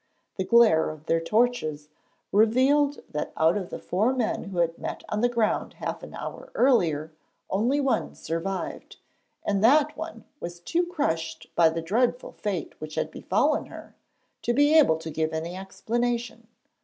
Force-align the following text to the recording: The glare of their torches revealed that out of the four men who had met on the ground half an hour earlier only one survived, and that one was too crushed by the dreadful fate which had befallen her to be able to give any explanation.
The 0.37 0.43
glare 0.43 0.89
of 0.89 1.05
their 1.05 1.21
torches 1.21 1.89
revealed 2.31 3.03
that 3.11 3.31
out 3.37 3.55
of 3.55 3.69
the 3.69 3.77
four 3.77 4.13
men 4.15 4.45
who 4.45 4.57
had 4.57 4.79
met 4.79 5.03
on 5.09 5.21
the 5.21 5.29
ground 5.29 5.73
half 5.75 6.01
an 6.01 6.15
hour 6.15 6.51
earlier 6.55 7.11
only 7.51 7.79
one 7.79 8.15
survived, 8.15 8.97
and 9.45 9.63
that 9.63 9.95
one 9.95 10.25
was 10.39 10.59
too 10.59 10.87
crushed 10.87 11.51
by 11.53 11.69
the 11.69 11.83
dreadful 11.83 12.31
fate 12.31 12.73
which 12.81 12.95
had 12.95 13.11
befallen 13.11 13.67
her 13.67 13.93
to 14.41 14.53
be 14.55 14.73
able 14.75 14.97
to 14.97 15.11
give 15.11 15.33
any 15.33 15.55
explanation. 15.55 16.47